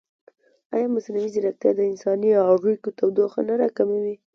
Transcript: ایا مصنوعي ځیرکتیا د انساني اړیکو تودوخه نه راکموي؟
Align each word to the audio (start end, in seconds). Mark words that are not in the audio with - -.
ایا 0.75 0.87
مصنوعي 0.95 1.29
ځیرکتیا 1.33 1.71
د 1.75 1.79
انساني 1.89 2.29
اړیکو 2.51 2.89
تودوخه 2.97 3.39
نه 3.47 3.53
راکموي؟ 3.61 4.15